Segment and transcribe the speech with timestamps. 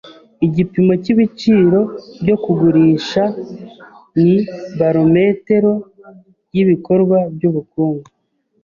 [0.45, 1.79] Igipimo cyibiciro
[2.21, 3.23] byo kugurisha
[4.25, 4.35] ni
[4.79, 5.71] barometero
[6.55, 8.05] yibikorwa byubukungu.